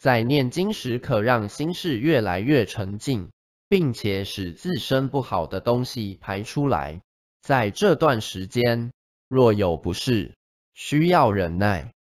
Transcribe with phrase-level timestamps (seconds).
[0.00, 3.30] 在念经时可让心事越来越沉静
[3.68, 7.02] 并且使自身不好的东西排出来。
[7.42, 8.92] 在这段时间
[9.28, 10.34] 若有不适
[10.72, 11.92] 需要忍耐。